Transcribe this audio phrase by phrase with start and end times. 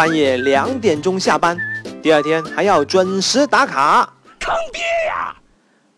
[0.00, 1.54] 半夜两点钟下班，
[2.00, 5.36] 第二天还要准时打卡，坑爹呀！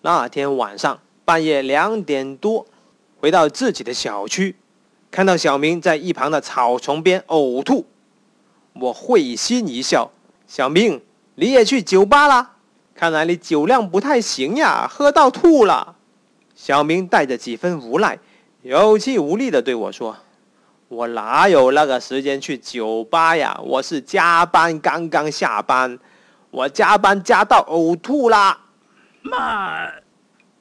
[0.00, 2.66] 那天晚上半夜两点多，
[3.20, 4.56] 回到自己的小区，
[5.08, 7.86] 看到小明在一旁的草丛边呕吐，
[8.72, 10.10] 我会心一笑
[10.48, 11.00] ：“小明，
[11.36, 12.56] 你也去酒吧啦？
[12.96, 15.94] 看来你酒量不太行呀，喝到吐了。”
[16.56, 18.18] 小明带着几分无奈，
[18.62, 20.16] 有气无力地对我说。
[20.92, 23.58] 我哪有那个时间去酒吧呀？
[23.64, 25.98] 我是加班刚刚下班，
[26.50, 28.60] 我加班加到呕吐啦！
[29.22, 29.88] 妈，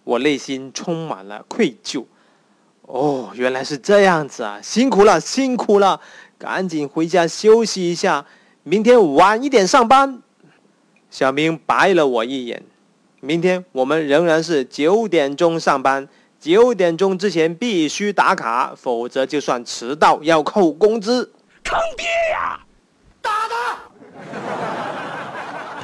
[0.05, 2.05] 我内心充满了愧疚。
[2.83, 4.57] 哦，原来是这样子啊！
[4.63, 5.99] 辛苦了，辛苦了，
[6.37, 8.25] 赶紧回家休息一下，
[8.63, 10.21] 明天晚一点上班。
[11.09, 12.63] 小明白了我一眼，
[13.19, 16.07] 明天我们仍然是九点钟上班。
[16.41, 21.31] 九点钟之前必须打卡，否则就算迟到要扣工资。
[21.63, 22.59] 坑爹呀！
[23.21, 23.77] 打他！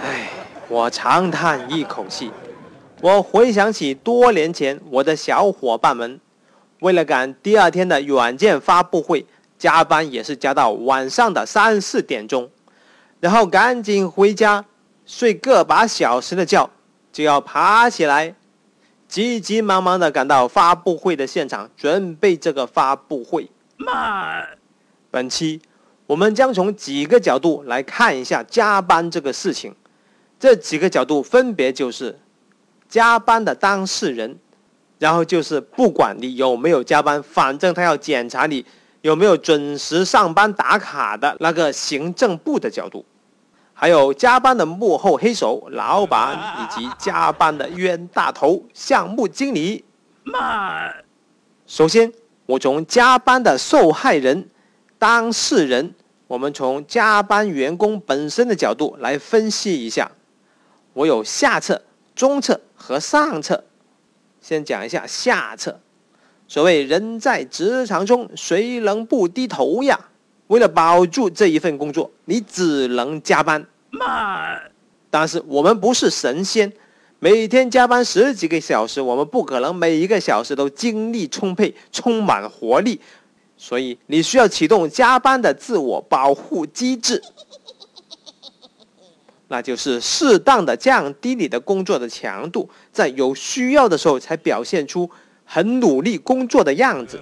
[0.02, 0.28] 唉，
[0.68, 2.32] 我长叹一口气。
[3.02, 6.20] 我回想起多年前我的小伙伴们，
[6.80, 9.28] 为了赶第二天的软件发布会，
[9.60, 12.50] 加班也是加到晚上的三四点钟，
[13.20, 14.66] 然后赶紧回家
[15.06, 16.68] 睡个把小时的觉，
[17.14, 18.34] 就要爬起来。
[19.08, 23.50] 急急忙忙的赶到发布会的现场，准备这个发布会。
[23.78, 24.44] 妈，
[25.10, 25.62] 本期
[26.06, 29.74] 我们将从几个角度来看一下加班这个事情。
[30.40, 32.20] 这几个角度分别就是
[32.88, 34.38] 加班的当事人，
[35.00, 38.64] 然后就是不管你有没有加班，反正他要检查你
[39.02, 43.06] 有没有准时上班打卡的那个行政部的角度。
[43.80, 49.86] 还有加班的幕后黑手老板，以及加班的冤大头项目经理。
[50.24, 50.92] 妈，
[51.68, 52.12] 首先
[52.48, 54.50] 我从加班的受害人、
[54.98, 55.94] 当事人，
[56.26, 60.12] 我们从加班员工本身的角度来分析一下。
[60.94, 61.84] 我有下策、
[62.16, 63.64] 中策和上策。
[64.42, 65.80] 先讲一下下策。
[66.48, 70.00] 所谓人在职场中，谁能不低头呀？
[70.48, 73.66] 为了保住这一份工作，你只能加班。
[73.90, 74.72] 慢，
[75.10, 76.72] 但是我们不是神仙，
[77.20, 83.00] 每天加班十几个小时，我们不可能每一个小时都精力充沛、充满活力。
[83.60, 87.20] 所以你需要启动加班的自我保护机制，
[89.48, 95.10] 那就是适当的降低你的工作的强度，在有需要的时候才表现出
[95.44, 97.20] 很努力工作的样子。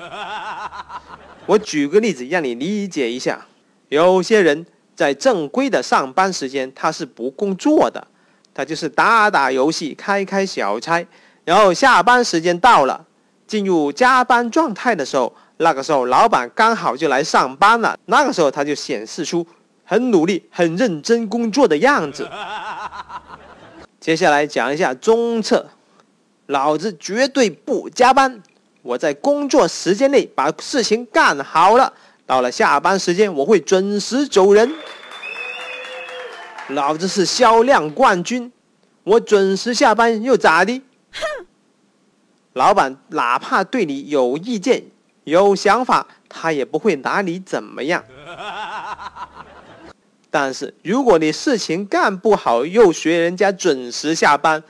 [1.45, 3.45] 我举个例子让你理解一下，
[3.87, 8.07] 有些人在正规的上班时间他是不工作的，
[8.53, 11.05] 他就是打打游戏、开开小差，
[11.43, 13.05] 然后下班时间到了，
[13.45, 19.45] 进入加班状态的时候，那个时候老板刚好就来上班了，那个时候他就显示出
[19.83, 22.27] 很努力、很认真工作的样子。
[23.99, 25.65] 接下来讲一下中策，
[26.45, 28.41] 老子绝对不加班。
[28.81, 31.91] 我在工作时间内把事情干好了，
[32.25, 34.71] 到了下班时间我会准时走人。
[36.69, 38.51] 老子是销量冠军，
[39.03, 40.81] 我准时下班又咋的？
[41.11, 41.45] 哼！
[42.53, 44.83] 老板哪怕对你有意见、
[45.25, 48.03] 有想法，他也不会拿你怎么样。
[50.31, 54.63] 但是如果你事情干不好，又学人家准时下班，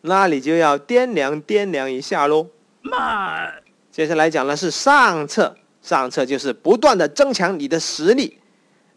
[0.00, 2.48] 那你就要掂量掂量一下喽。
[2.80, 3.48] 妈，
[3.92, 8.38] 接下来讲的是上策，上策就是不断的增强你的实力，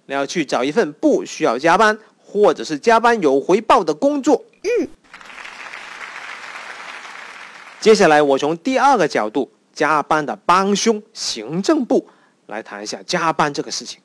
[0.06, 4.44] 你要去找一份不需要加班，或者是加班有回报的工作。
[7.82, 12.08] 接下来我从第二个角度，加班的帮凶行政部
[12.48, 14.00] 来谈一下加班这个事情。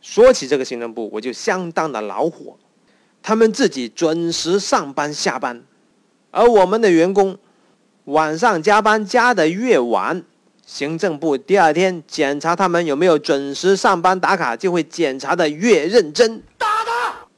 [0.00, 2.58] 说起这个行政部，我就相当的恼火，
[3.22, 5.62] 他们自己准时上班下班，
[6.30, 7.38] 而我们的员工。
[8.04, 10.22] 晚上加班加的越晚，
[10.66, 16.42] 行政部第二天检查他们有没有准时上班打卡，就会检查的越认真。
[16.56, 17.28] 打他！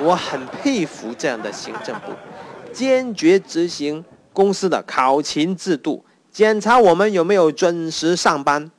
[0.00, 2.12] 我很佩服这样的行政部，
[2.72, 8.70] 坚决执行公司的考勤制度，检查我们有没有准时上班。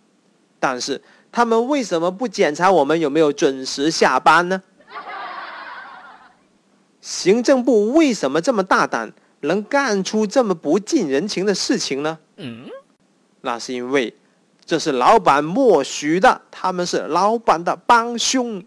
[0.59, 1.01] 但是
[1.31, 4.61] 他们为什么不检查我们有没有准时下班呢？
[6.99, 9.13] 行政部为什么这么大胆？
[9.41, 12.17] 能干出这么不近人情的事情呢？
[12.37, 12.67] 嗯，
[13.41, 14.13] 那是因为
[14.65, 18.63] 这是老板默许的，他们是老板的帮凶。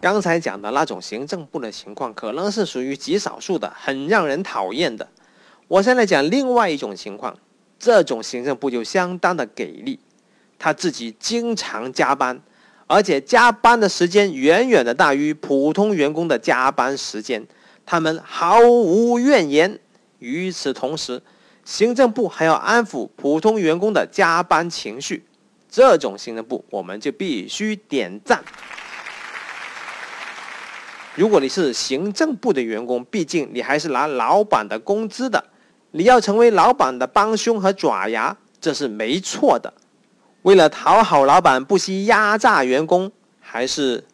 [0.00, 5.08] 刚才讲的那种行政部的情况，可能是属于极少数的，很让人讨厌的。
[5.66, 7.36] 我现在讲另外一种情况，
[7.78, 9.98] 这种行政部就相当的给力，
[10.58, 12.40] 他自己经常加班，
[12.86, 17.44] 而且加班的时间远远的大于普通员工的加班时间，
[17.84, 19.80] 他们毫无怨言。
[20.18, 21.22] 与此同时，
[21.64, 25.24] 行政部还要安抚普通员工的加班情绪，
[25.68, 28.42] 这种行政部我们就必须点赞。
[31.14, 35.44] 如果你是行政部的员工，毕竟你还是拿老板的工资的，
[35.90, 39.74] 你要成为老板的帮凶和爪牙，这是没错的。
[40.42, 43.10] 为了讨好老板，不惜压榨员工，
[43.40, 44.04] 还是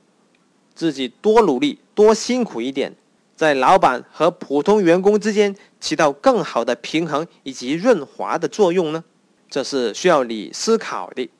[0.74, 2.94] 自己多努力、多辛苦一点，
[3.36, 9.02] 在老板和普通员工之间起到更好的平衡以及润滑的作用呢？
[9.50, 11.30] 这是需要你思考的。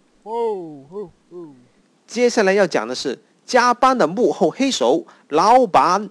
[2.06, 6.08] 接下来要讲的是加班的幕后黑手——老板。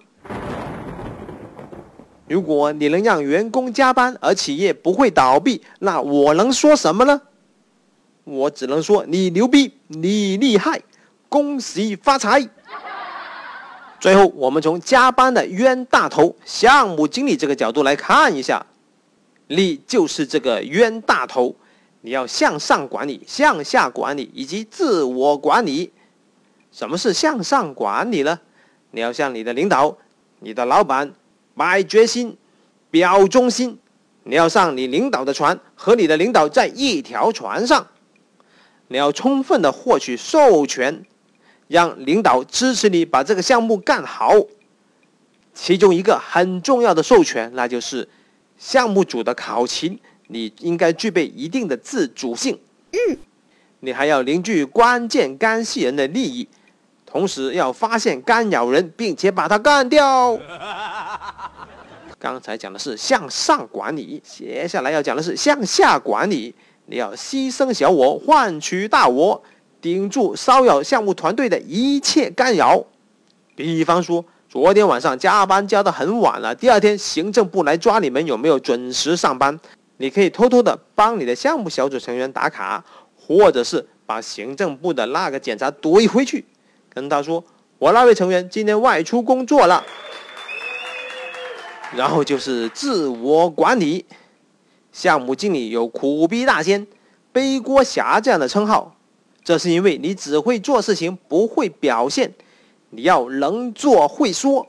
[2.26, 7.20] 如果你能让员工加班，而企业不会倒闭，那我能说什么呢？
[8.24, 10.82] 我只能说你牛逼，你厉害，
[11.28, 12.48] 恭喜发财。
[14.04, 18.66] 最后，我们从加班的冤大头项目经理这个角度来看一下，
[19.46, 21.56] 你就是这个冤大头。
[22.02, 25.90] 你要向上管理、向下管理以及自我管理。
[26.70, 28.38] 什么是向上管理呢？
[28.90, 29.96] 你要向你的领导、
[30.40, 31.10] 你的老板
[31.56, 32.36] 摆决心、
[32.90, 33.78] 表忠心。
[34.24, 37.86] 你要上你领导的船，和你的领导在一条船上。
[38.88, 41.06] 你要充分的获取授权，
[41.68, 44.32] 让领导支持你把这个项目干好。
[45.52, 48.08] 其中一个很重要的授权，那就是
[48.58, 49.98] 项目组的考勤。
[50.28, 52.58] 你应该具备一定的自主性，
[52.92, 53.16] 嗯，
[53.80, 56.48] 你还要凝聚关键干系人的利益，
[57.04, 60.36] 同时要发现干扰人，并且把他干掉。
[62.18, 66.54] 刚才讲的是向上管理，接下来要讲的是向下管理。
[66.86, 69.42] 你要牺牲小我，换取大我，
[69.84, 72.82] 顶住骚扰项目团队的一切干扰。
[73.54, 79.60] 比方说，昨天晚上加班加的很晚了，第二天行政部来抓你们有没有准时上班。
[79.98, 82.82] 你可以偷偷的帮你的项目小组成员打卡，
[83.14, 86.42] 或者是把行政部的那个检查怼回去，
[86.88, 87.44] 跟他说
[87.78, 89.84] ：“我那位成员今天外出工作了。”
[91.94, 94.06] 然后就是自我管理，
[94.92, 96.86] 项目经理有“苦逼大仙
[97.30, 98.93] ”“背锅侠”这样的称号，
[99.44, 102.32] 这是因为你只会做事情，不会表现。
[102.90, 104.66] 你要能做会说，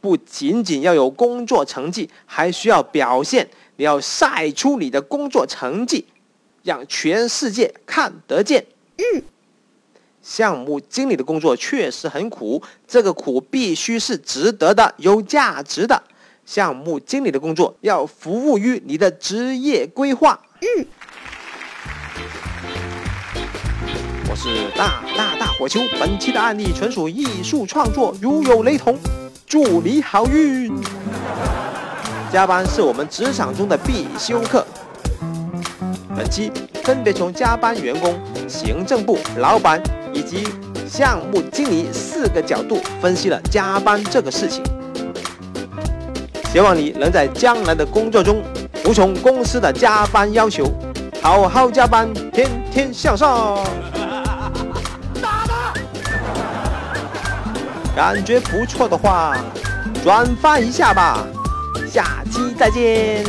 [0.00, 3.48] 不仅仅要有工作成绩，还需要表现。
[3.76, 6.06] 你要晒出你的工作成绩，
[6.62, 8.66] 让全世界看得见。
[8.96, 9.22] 嗯，
[10.22, 16.02] 项目经理的工作确实很苦，这个苦必须是值得的、有价值的。
[16.46, 20.40] 项目经理的工作要服务于你的职业规划。
[20.60, 20.86] 嗯，
[24.36, 28.98] 是大大大火球，本期的案例纯属艺术创作，如有雷同，
[29.46, 30.70] 祝你好运。
[32.30, 34.64] 加班是我们职场中的必修课。
[36.14, 36.52] 本期
[36.84, 38.14] 分别从加班员工、
[38.46, 40.46] 行政部老板以及
[40.86, 44.62] 项目经理四个角度分析了加班这个事情。
[46.52, 48.42] 希望你能在将来的工作中
[48.82, 50.70] 服从公司的加班要求，
[51.22, 53.58] 好好加班，天天向上。
[57.96, 59.34] 感觉不错的话，
[60.04, 61.26] 转发一下吧。
[61.90, 63.24] 下期再见。